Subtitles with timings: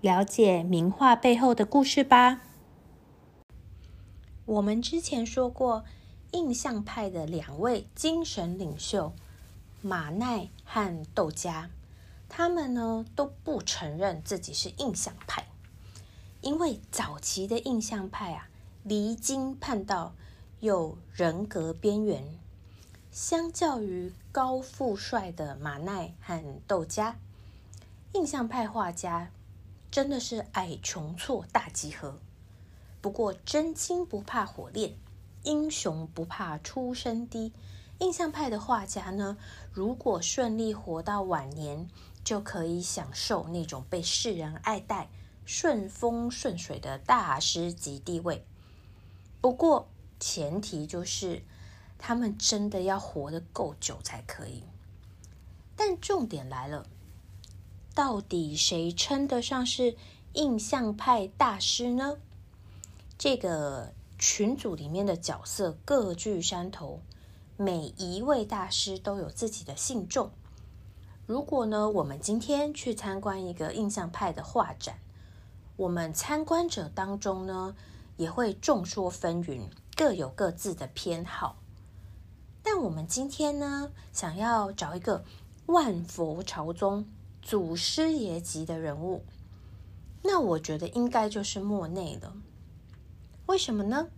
[0.00, 2.40] 了解名画背后的故事吧。
[4.46, 5.84] 我们之前说过，
[6.32, 9.12] 印象派的两位精神领袖
[9.82, 11.68] 马奈和窦加，
[12.30, 15.44] 他们呢都不承认自己是印象派，
[16.40, 18.48] 因为早期的印象派啊，
[18.82, 20.14] 离经叛道，
[20.60, 22.24] 有人格边缘。
[23.10, 27.16] 相较于高富帅的马奈和窦加，
[28.14, 29.30] 印象派画家。
[29.90, 32.18] 真的是矮穷错大集合。
[33.00, 34.94] 不过真金不怕火炼，
[35.42, 37.52] 英雄不怕出身低。
[37.98, 39.36] 印象派的画家呢，
[39.72, 41.88] 如果顺利活到晚年，
[42.24, 45.10] 就可以享受那种被世人爱戴、
[45.44, 48.46] 顺风顺水的大师级地位。
[49.40, 51.42] 不过前提就是
[51.98, 54.62] 他们真的要活得够久才可以。
[55.76, 56.86] 但重点来了。
[58.00, 59.94] 到底谁称得上是
[60.32, 62.16] 印象派大师呢？
[63.18, 67.02] 这个群组里面的角色各具山头，
[67.58, 70.30] 每一位大师都有自己的信众。
[71.26, 74.98] 如果呢，我们今天去参观一个印象派的画展，
[75.76, 77.76] 我们参观者当中呢，
[78.16, 81.58] 也会众说纷纭，各有各自的偏好。
[82.62, 85.22] 但我们今天呢，想要找一个
[85.66, 87.04] 万佛朝宗。
[87.42, 89.24] 祖师爷级的人物，
[90.22, 92.34] 那我觉得应该就是莫内了。
[93.46, 94.08] 为什么呢？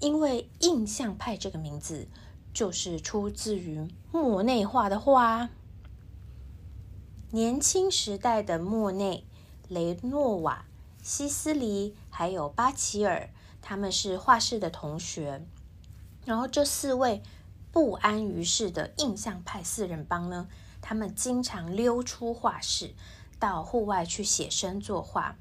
[0.00, 2.06] 因为印象派这个名字
[2.52, 5.48] 就是出自于莫内画的画。
[7.30, 9.24] 年轻时代的莫内、
[9.68, 10.64] 雷诺瓦、
[11.02, 13.30] 西斯黎还有巴齐尔，
[13.60, 15.44] 他们是画室的同学。
[16.24, 17.22] 然后这四位
[17.72, 20.48] 不安于世的印象派四人帮呢？
[20.80, 22.94] 他们经常溜出画室，
[23.38, 25.36] 到户外去写生作画。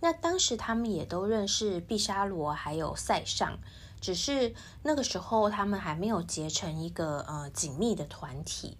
[0.00, 3.58] 那当时他们也都认识毕沙罗还有塞尚，
[4.00, 8.76] 只是那个时候他们还没有结成一个呃紧密的团体。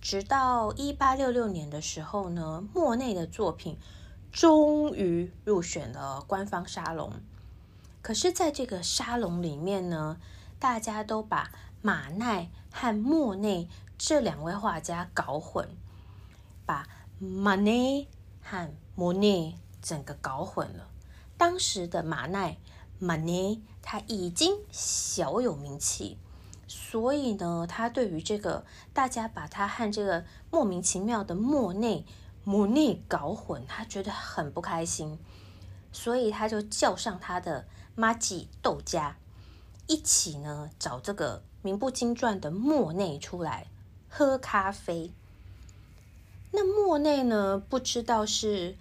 [0.00, 3.78] 直到一八六六年的时候呢，莫内的作品
[4.30, 7.12] 终于入选了官方沙龙。
[8.02, 10.18] 可是，在这个沙龙里面呢，
[10.58, 13.68] 大家都把马奈和莫内。
[14.04, 15.68] 这两位画家搞混，
[16.66, 16.88] 把
[17.20, 18.04] 马奈
[18.42, 20.88] 和莫内整个搞混了。
[21.38, 22.58] 当时的马奈
[22.98, 26.18] 马奈他已经小有名气，
[26.66, 32.04] 所以呢，他对于这个大家把他和这个莫名其妙的莫内
[32.42, 35.16] 莫内搞混，他觉得很不开心，
[35.92, 39.16] 所以他就叫上他的马吉豆家
[39.86, 43.68] 一起呢找这个名不经传的莫内出来。
[44.14, 45.10] 喝咖啡，
[46.50, 47.56] 那莫内呢？
[47.56, 48.76] 不知道是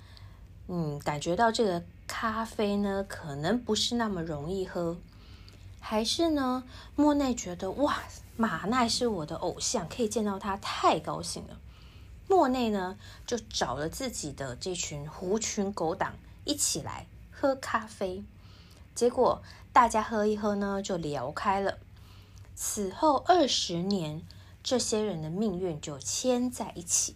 [0.67, 4.97] 嗯，感觉到这个咖啡呢，可能不是那么容易喝，
[5.79, 6.65] 还是呢？
[6.97, 7.99] 莫内觉得哇，
[8.35, 11.57] 马奈是我的偶像，可以见到他太高兴了。
[12.27, 18.21] 莫内呢，就找了自己的这群狐群狗党一起来喝咖啡，
[18.93, 19.41] 结果
[19.71, 21.77] 大家喝一喝呢，就聊开了。
[22.53, 24.21] 此后二十年。
[24.63, 27.15] 这些人的命运就牵在一起。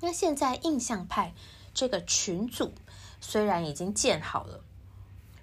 [0.00, 1.34] 那现在印象派
[1.74, 2.72] 这个群组
[3.20, 4.64] 虽然已经建好了，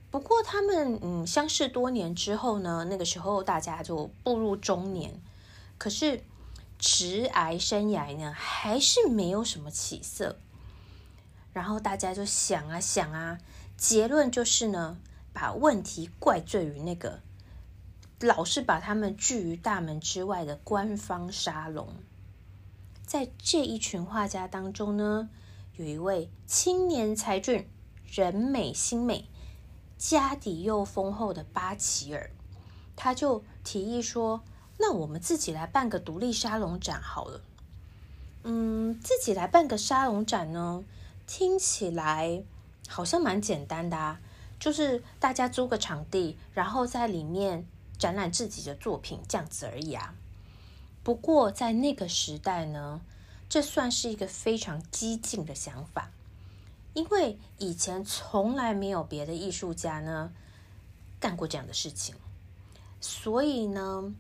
[0.10, 5.22] 不过他们嗯相识多年之后呢，那个时候大家就步入中年，
[5.78, 6.24] 可是
[6.80, 10.38] 直癌生涯呢还是没有什么起色。
[11.54, 13.40] 然后大家就想啊想啊，
[13.76, 14.98] 结论就是呢，
[15.34, 17.20] 把问题怪罪于那个。
[18.20, 21.88] 老是把他们拒于大门之外的官方沙龙，
[23.06, 25.30] 在这一群画家当中呢，
[25.76, 27.70] 有一位青年才俊、
[28.12, 29.30] 人美心美、
[30.00, 32.32] 家底又丰厚的巴齐尔，
[32.96, 34.42] 他就提议说
[34.80, 37.42] ：“那我们自己来办个独立沙龙展好了。”
[38.42, 40.84] 嗯，自己来办个沙龙展呢，
[41.28, 42.44] 听起来
[42.90, 44.20] 好像蛮简单的啊，
[44.60, 47.68] 就是大家租个场地，然后在里面。
[47.98, 50.14] 展览自己的作品这样子而已啊。
[51.04, 53.02] 不过在那个时代呢，
[53.48, 56.12] 这算是一个非常激进的想法，
[56.94, 60.32] 因为以前从来没有别的艺术家呢
[61.20, 62.16] 干过这样的事情，
[63.00, 64.14] 所以呢，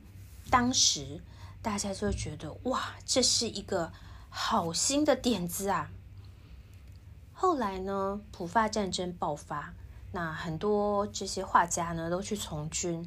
[0.50, 1.21] 当时
[1.62, 3.91] 大家就觉得哇，这是一个
[4.30, 5.89] 好新的点子啊！
[7.33, 9.73] 后来呢，普法战争爆发，
[10.13, 13.06] 那很多这些画家呢都去从军，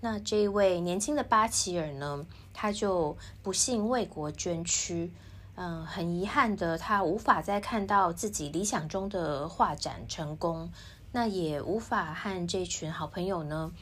[0.00, 5.12] 那这一位年轻的巴齐尔呢，他就不幸为国捐躯。
[5.60, 10.70] 嗯，很遗憾的，他无法再看到自己理想中的画展成功，
[11.10, 13.72] 那也无法和这群好朋友呢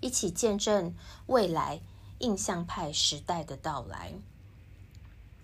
[0.00, 0.94] 一起见证
[1.26, 1.80] 未来
[2.20, 4.14] 印象派时代的到来。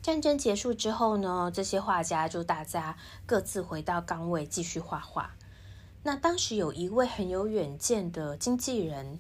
[0.01, 2.97] 战争结束之后呢，这些画家就大家
[3.27, 5.35] 各自回到岗位继续画画。
[6.05, 9.19] 那当时有一位很有远见的经纪人，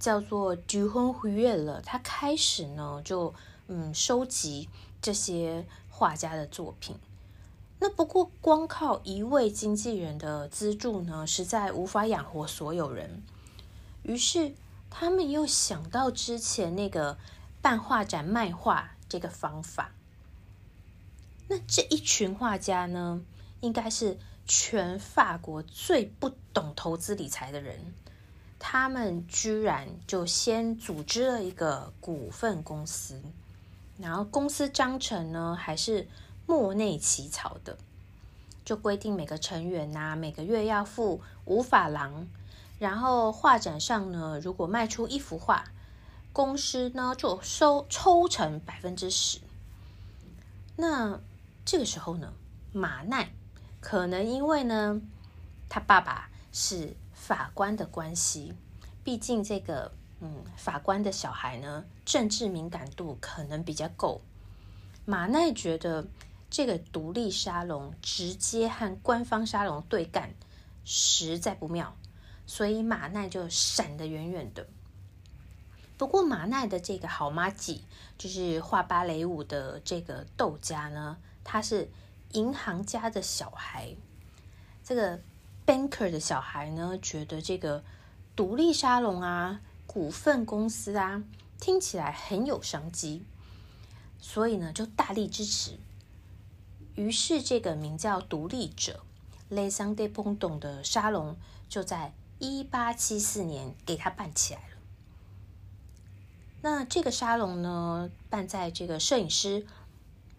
[0.00, 3.32] 叫做 d u h o n h u y 了，他开始呢就
[3.68, 4.68] 嗯收集
[5.00, 5.64] 这些。
[5.92, 6.96] 画家的作品，
[7.78, 13.22] 那不过光靠一位经纪人的资助呢，实在无法养活所有人。
[14.02, 14.54] 于是
[14.88, 17.18] 他们又想到之前那个
[17.60, 19.92] 办画展卖画这个方法。
[21.48, 23.20] 那这一群画家呢，
[23.60, 27.92] 应该是全法国最不懂投资理财的人。
[28.60, 33.20] 他们居然就先组织了一个股份公司。
[33.98, 36.06] 然后公司章程呢，还是
[36.46, 37.76] 莫内起草的，
[38.64, 42.28] 就规定每个成员呐，每个月要付五法郎。
[42.78, 45.64] 然后画展上呢，如果卖出一幅画，
[46.32, 49.40] 公司呢就收抽成百分之十。
[50.76, 51.20] 那
[51.64, 52.32] 这个时候呢，
[52.72, 53.32] 马奈
[53.80, 55.00] 可能因为呢，
[55.68, 56.96] 他爸爸是
[57.30, 58.54] 法官的关系，
[59.04, 59.92] 毕竟这个。
[60.22, 64.20] 嗯，法官的小孩呢，政治敏感度可能比较够。
[65.06, 66.08] 马奈觉得
[66.50, 70.34] 这个独立沙龙直接和官方沙龙对干，
[70.84, 71.96] 实在不妙，
[72.46, 74.66] 所以马奈就闪得远远的。
[75.96, 77.86] 不过马奈的这个好妈吉，
[78.18, 81.90] 就是画芭蕾舞的这个窦家呢，他是
[82.32, 83.96] 银行家的小孩。
[84.84, 85.18] 这个
[85.66, 87.82] banker 的小孩呢，觉得这个
[88.34, 89.60] 独立沙龙啊。
[89.92, 91.24] 股份公司啊，
[91.58, 93.24] 听起来很有商机，
[94.20, 95.80] 所以呢就大力支持。
[96.94, 99.00] 于是这个名叫“独立者
[99.50, 101.36] ”（Les a n d e p o n d o n 的沙龙
[101.68, 104.76] 就在一八七四年给他办起来了。
[106.62, 109.66] 那这个沙龙呢，办在这个摄影师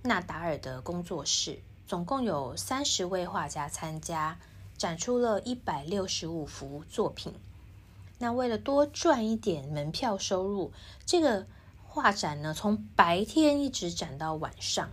[0.04, 4.40] 纳达尔的工作室，总共有三十位画家参加，
[4.82, 7.36] 展出了一百六十五幅作品。
[8.18, 10.72] 那为了多赚一点门票收入，
[11.06, 11.46] 这个
[11.84, 14.90] 画展呢，从白天一直展到晚上。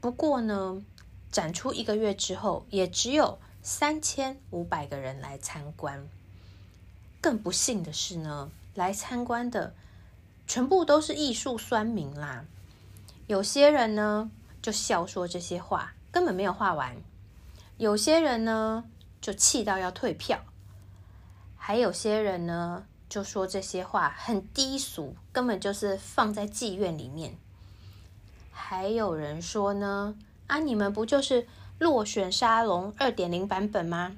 [0.00, 0.82] 不过呢，
[1.30, 6.08] 展出一个月之后，也只有三千五百个人来参观。
[7.20, 9.72] 更不幸的是呢，来参观的
[10.48, 12.44] 全部都是艺术酸民啦。
[13.28, 14.28] 有些人呢，
[14.60, 16.96] 就笑说这些画根本没有画完；
[17.80, 18.84] 有些人呢，
[19.22, 20.44] 就气到要退票。
[21.56, 27.38] 还有些人呢，就说这些话很低俗，根本就是放在妓院里面。
[28.50, 30.14] 还有人说呢，
[30.46, 31.48] 啊，你们不就是
[31.78, 34.14] 落选沙龙二点零版本吗？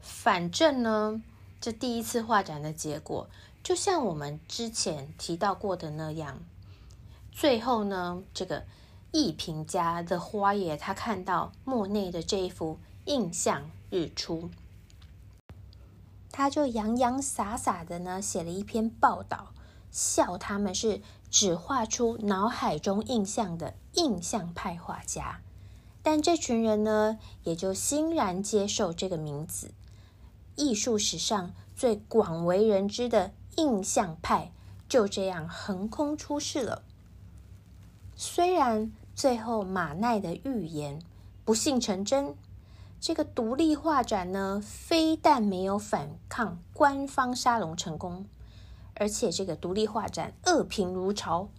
[0.00, 1.22] 反正呢，
[1.60, 3.28] 这第一次画展的结果，
[3.62, 6.38] 就像我们之前提到过的那样，
[7.30, 8.64] 最后呢，这个
[9.12, 14.50] 艺评家的花野，他看到莫内的这一幅印象日出。
[16.30, 19.52] 他就洋洋洒洒的呢写了一篇报道，
[19.90, 25.40] 笑他们是只画出脑海中印象的印象派画家，
[26.02, 29.72] 但这群人呢也就欣然接受这个名字，
[30.54, 34.52] 艺术史上最广为人知的印象派
[34.88, 36.82] 就这样横空出世了。
[38.14, 40.98] 虽然最后马奈的预言
[41.44, 42.34] 不幸成真。
[42.98, 48.24] 这个独立画展呢，非但没有反抗官方沙龙成功，
[48.94, 51.50] 而且这个独立画展恶评如潮，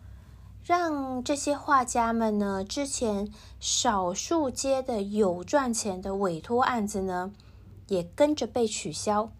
[0.63, 7.31] 让这些画家们呢，之前少数接的有赚钱的委托案子呢，
[7.89, 9.31] 也跟着被取消。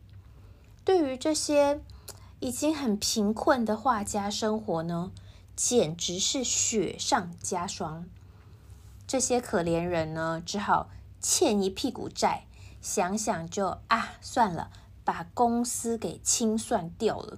[0.86, 1.82] 对于这些
[2.40, 5.12] 已经很贫困的画家生活呢，
[5.56, 8.08] 简直是雪上加霜。
[9.06, 10.90] 这些可怜人呢，只好。
[11.24, 12.48] 欠一屁股债，
[12.82, 14.72] 想想就啊，算了，
[15.04, 17.38] 把公司给清算掉了。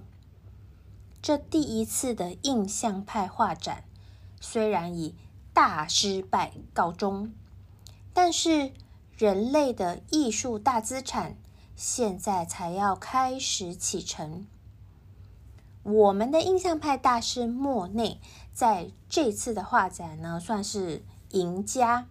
[1.20, 3.84] 这第一次的印象派画展
[4.40, 5.14] 虽然以
[5.52, 7.34] 大失败告终，
[8.14, 8.72] 但是
[9.18, 11.36] 人类的艺术大资产
[11.76, 14.46] 现在才要开始启程。
[15.84, 18.18] 我们的印象派大师莫内
[18.54, 22.06] 在这次的画展呢，算是赢家。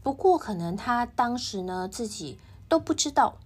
[0.00, 2.38] 不过，可能他当时呢自己
[2.68, 3.38] 都不知道，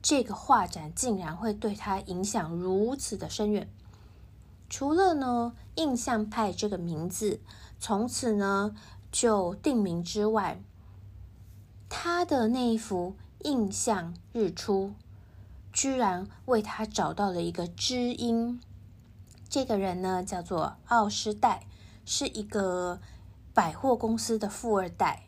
[0.00, 3.68] 这个画展竟然会对他影响如此的深远。
[4.70, 7.40] 除了呢印象派这个名字
[7.80, 8.76] 从此呢
[9.10, 10.62] 就定名之外，
[11.88, 13.16] 他的那一幅
[13.48, 14.90] 《印象日出》
[15.72, 18.60] 居然为他找到了一个知音。
[19.48, 21.66] 这个人呢，叫做奥斯代，
[22.04, 23.00] 是一个
[23.54, 25.24] 百货公司的富二代。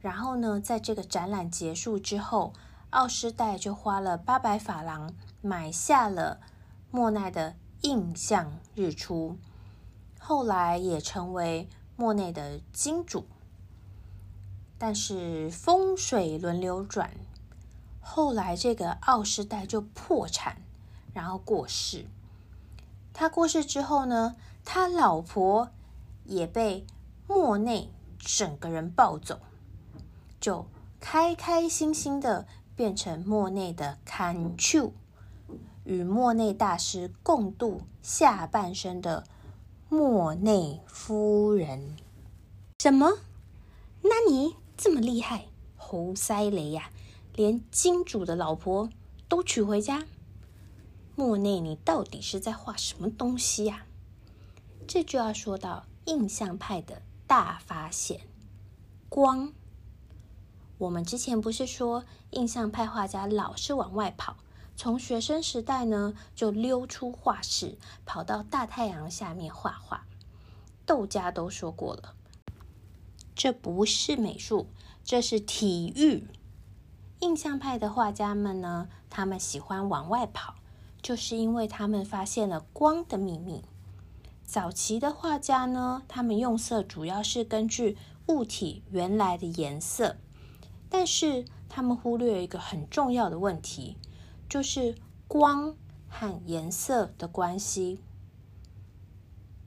[0.00, 2.52] 然后呢，在这个展览结束之后，
[2.90, 6.40] 奥斯代就花了八百法郎买下了
[6.90, 7.50] 莫奈的
[7.82, 9.36] 《印象日出》，
[10.20, 13.26] 后来也成为莫内的金主。
[14.78, 17.10] 但是风水轮流转，
[18.00, 20.62] 后来这个奥斯代就破产，
[21.12, 22.06] 然后过世。
[23.20, 25.70] 他过世之后呢，他老婆
[26.24, 26.86] 也被
[27.26, 29.40] 莫内整个人抱走，
[30.40, 30.66] 就
[31.00, 32.46] 开开心心的
[32.76, 34.92] 变成莫内的看丘，
[35.82, 39.24] 与莫内大师共度下半生的
[39.88, 41.96] 莫内夫人。
[42.78, 43.18] 什么？
[44.02, 45.46] 那你这么厉害，
[45.76, 46.90] 猴塞雷呀，
[47.34, 48.88] 连金主的老婆
[49.28, 50.04] 都娶回家？
[51.18, 53.86] 莫内，你到底是在画什么东西呀？
[54.86, 58.20] 这就要说到印象派的大发现——
[59.10, 59.52] 光。
[60.78, 64.36] 我们之前不是说印象派画家老是往外跑，
[64.76, 70.06] 从学生时代呢就溜出画室，跑到大太阳下面画画。
[70.86, 72.14] 窦家都说过了，
[73.34, 74.68] 这不是美术，
[75.02, 76.28] 这是体育。
[77.18, 80.54] 印象派的画家们呢，他们喜欢往外跑。
[81.02, 83.62] 就是因为他们发现了光的秘密。
[84.44, 90.16] 早期的画家呢，他们用色主要是根据物体原来的颜色，
[90.88, 93.96] 但是他们忽略一个很重要的问题，
[94.48, 94.94] 就是
[95.26, 95.76] 光
[96.08, 98.00] 和颜色的关系。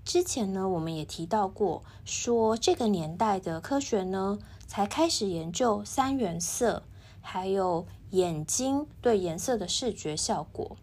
[0.04, 6.84] 之前呢，我们也提到过，说这个年代的科学呢，才开始研究三原色，
[7.22, 10.76] 还有眼睛对颜色的视觉效果。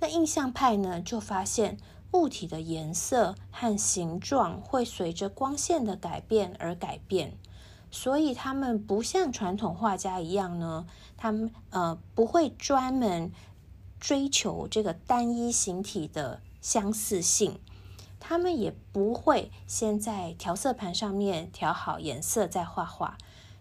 [0.00, 1.76] 那印象派呢，就发现
[2.12, 7.36] 物体的颜色和形状会随着光线的改变而改变，
[7.90, 10.86] 所以他们不像传统画家一样呢，
[11.16, 13.32] 他们呃不会专门
[13.98, 17.58] 追求这个单一形体的相似性，
[18.20, 23.18] 他们也不会先在调色盘上面调好颜色再画画。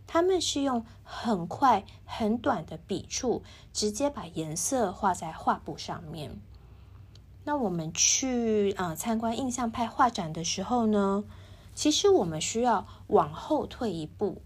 [0.08, 6.40] 他们是用很快、很短的笔触，直接把颜色画在画布上面。
[7.44, 11.24] 那我们去啊参观印象派画展的时候呢，
[11.76, 14.42] 其实我们需要往后退一步，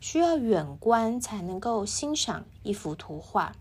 [0.00, 3.56] 需要远观才能够欣赏一幅图画。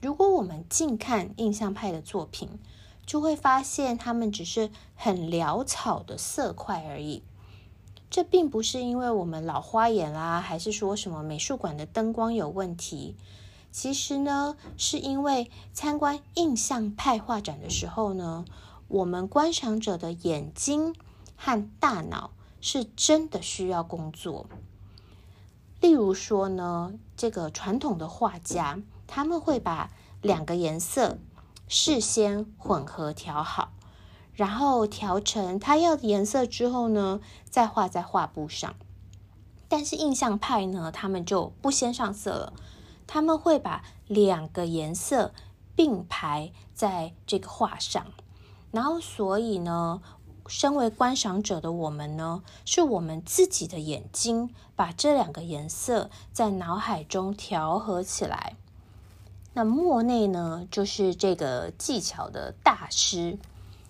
[0.00, 2.58] 如果我们近看印象派的作品，
[3.04, 7.22] 就会发现他们只是很潦草的色块而已。
[8.10, 13.16] 这并不是因为我们老花眼啦，还是说什么美术馆的灯光有问题？
[13.70, 18.46] 其实呢，是因为参观印象派画展的时候呢，
[18.88, 20.94] 我们观赏者的眼睛
[21.36, 24.46] 和大脑是真的需要工作。
[25.80, 29.90] 例如说呢，这个传统的画家他们会把
[30.22, 31.18] 两个颜色
[31.68, 33.70] 事先混合调好。
[34.38, 37.18] 然后调成他要的颜色之后呢，
[37.50, 38.76] 再画在画布上。
[39.66, 42.52] 但是印象派呢，他们就不先上色了，
[43.08, 45.32] 他们会把两个颜色
[45.74, 48.06] 并排在这个画上。
[48.70, 50.00] 然后，所以呢，
[50.46, 58.54] 身为观赏者的我们呢，是我们自己的眼睛把这两个颜色在脑海中调和起来。
[59.54, 63.36] 那莫内呢，就是这个技巧的大师。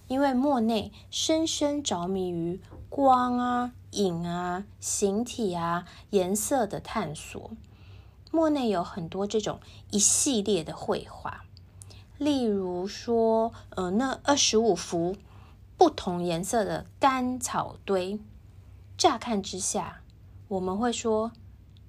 [0.09, 7.51] 因为莫内深深着迷于光啊、影啊、形体啊、颜色的探索，
[8.31, 9.61] 莫内有很多这种
[9.91, 11.45] 一系列的绘画，
[12.17, 15.15] 例如说，呃，那二十五幅
[15.77, 18.19] 不同颜色的干草堆，
[18.97, 20.01] 乍看之下，
[20.49, 21.33] 我们会说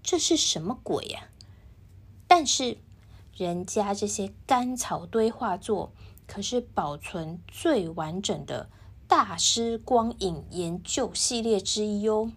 [0.03, 1.29] 这是什么鬼呀？
[2.27, 2.77] 但是
[3.33, 5.93] 人家这些干草堆画作。
[6.31, 8.69] 可是保存最完整的
[9.07, 12.31] 大师光影研究系列之一哦。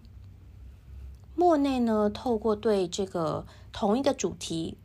[1.35, 4.79] 莫内呢，透过对这个同一个主题，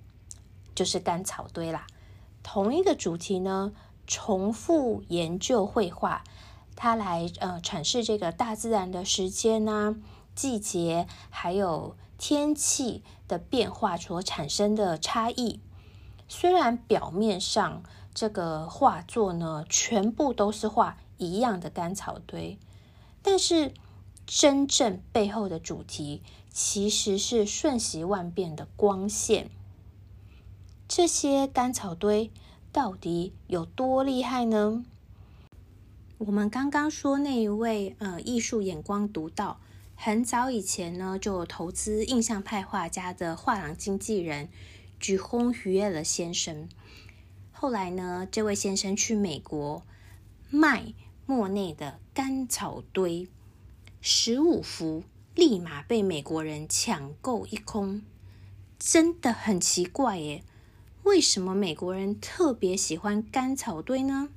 [0.74, 1.86] 就是干草堆啦。
[2.42, 3.72] 同一个主题呢，
[4.06, 6.22] 重复研究绘画，
[6.76, 9.96] 它来呃阐释这个大自然的时间呐、
[10.34, 15.60] 季节，还有天气的变化所产生的差异。
[16.28, 17.82] 虽然表面上
[18.20, 22.58] 这个画作呢，全部都是画一样的干草堆，
[23.22, 23.72] 但是
[24.26, 29.48] 真正背后的主题其实是瞬息万变的光线。
[30.88, 32.32] 这些干草堆
[32.72, 34.84] 到底有多厉害呢？
[36.18, 39.60] 我们刚刚说那一位呃艺术眼光独到，
[39.94, 44.48] 很早以前呢就投资印象派画家的画廊经纪人。
[44.98, 46.68] 举轰于耶了先生，
[47.60, 49.82] 后来呢，这位先生去美国
[50.48, 50.94] 卖
[51.26, 53.26] 莫内的干草堆，
[54.00, 55.02] 十五幅
[55.34, 58.02] 立马被美国人抢购一空，
[58.78, 60.44] 真的很奇怪耶！
[61.02, 64.28] 为什么美国人特别喜欢干草堆呢？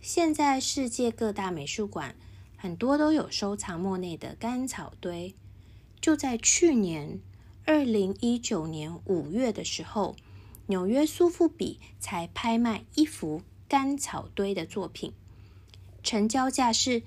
[0.00, 2.16] 现在世界各大美术馆
[2.56, 5.36] 很多都有收藏莫内的干草堆，
[6.00, 7.20] 就在去年。
[7.64, 10.16] 二零一九年五月的时候，
[10.68, 15.12] 纽约苏富比才拍卖一幅干草堆的作品，
[16.02, 17.02] 成交价是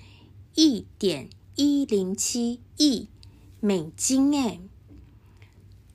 [0.53, 3.07] 一点一零七亿
[3.59, 4.35] 美金。
[4.35, 4.59] 哎，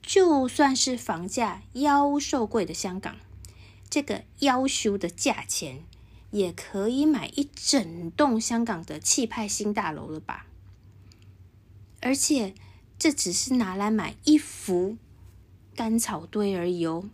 [0.01, 3.17] 就算是房价妖兽贵的香港，
[3.89, 5.83] 这个妖修的价钱
[6.31, 10.47] 也可以买一整栋香港的气派新大楼了吧？
[12.01, 12.55] 而且。
[12.99, 14.97] 这只是拿来买一幅
[15.75, 17.07] 干草堆而已哦。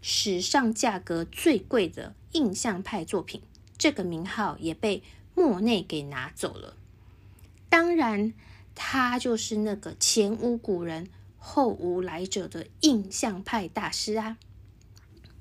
[0.00, 3.42] 史上价格最贵的印象派作品，
[3.76, 5.02] 这个名号也被
[5.34, 6.76] 莫内给拿走了。
[7.68, 8.32] 当然，
[8.74, 14.38] 他就是那个前无古人后无来者的印象派大师啊。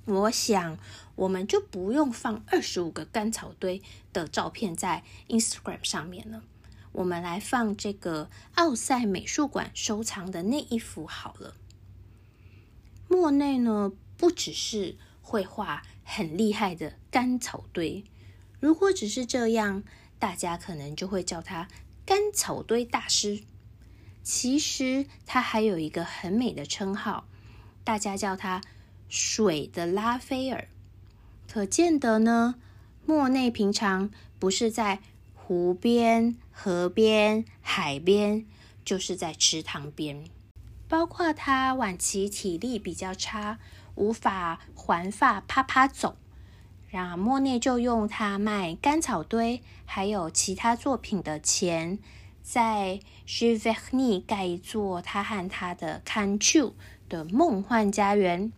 [0.06, 0.78] 我想，
[1.16, 6.44] 我们就不用放二十五个干草堆的照片在 Instagram 上面了。
[6.92, 11.54] 我们来放这个奥赛美术馆收藏的那一幅好了。
[13.08, 18.04] 莫内呢，不只是会画很厉害的干草堆，
[18.60, 19.82] 如果只是这样，
[20.20, 21.68] 大家可能就会叫他
[22.06, 23.42] 干草堆大师。
[24.22, 27.26] 其实他还有一个很美的称号，
[27.84, 28.62] 大家叫他
[29.08, 30.68] 水的拉斐尔。
[31.48, 32.56] 可见得呢，
[33.06, 35.00] 莫内平常不是在。
[35.52, 38.46] 湖边、河边、海边，
[38.86, 40.26] 就是在池塘边。
[40.88, 43.58] 包括他晚期体力比较差，
[44.00, 46.16] 无法环发啪啪走，
[46.88, 52.00] 然莫内就用他卖干草堆还有其他作品的钱，
[52.42, 56.74] 在 g i v e n i 盖一座他和他的 Cantu
[57.08, 58.52] 的梦幻家园。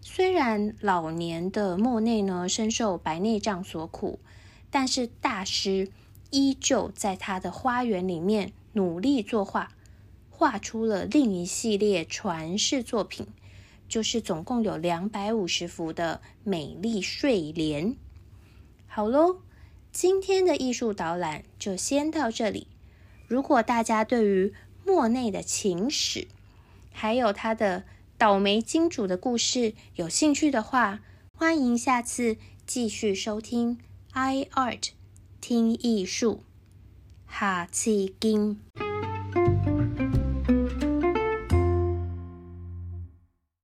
[0.00, 4.18] 虽然老年的莫内呢深受白内障所苦，
[4.70, 5.90] 但是大师。
[6.30, 9.72] 依旧在他的花园里面努力作画，
[10.28, 13.26] 画出了另一系列传世作品，
[13.88, 17.96] 就是总共有两百五十幅的美丽睡莲。
[18.86, 19.40] 好喽，
[19.90, 22.66] 今天的艺术导览就先到这里。
[23.26, 26.28] 如果大家对于莫内的情史，
[26.92, 27.84] 还有他的
[28.16, 31.00] 倒霉金主的故事有兴趣的话，
[31.32, 33.78] 欢迎下次继续收听
[34.12, 34.90] i art。
[35.40, 36.42] 听艺术，
[37.30, 38.87] 下次见。